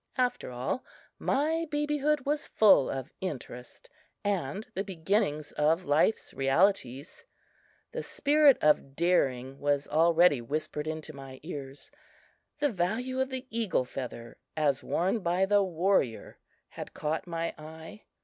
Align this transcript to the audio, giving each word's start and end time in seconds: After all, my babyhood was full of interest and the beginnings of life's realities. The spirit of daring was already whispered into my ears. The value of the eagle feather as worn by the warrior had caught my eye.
After 0.17 0.49
all, 0.49 0.83
my 1.19 1.67
babyhood 1.69 2.21
was 2.25 2.47
full 2.47 2.89
of 2.89 3.11
interest 3.21 3.87
and 4.23 4.65
the 4.73 4.83
beginnings 4.83 5.51
of 5.51 5.85
life's 5.85 6.33
realities. 6.33 7.23
The 7.91 8.01
spirit 8.01 8.57
of 8.63 8.95
daring 8.95 9.59
was 9.59 9.87
already 9.87 10.41
whispered 10.41 10.87
into 10.87 11.13
my 11.13 11.39
ears. 11.43 11.91
The 12.57 12.69
value 12.69 13.21
of 13.21 13.29
the 13.29 13.45
eagle 13.51 13.85
feather 13.85 14.39
as 14.57 14.83
worn 14.83 15.19
by 15.19 15.45
the 15.45 15.61
warrior 15.61 16.39
had 16.69 16.95
caught 16.95 17.27
my 17.27 17.53
eye. 17.59 18.05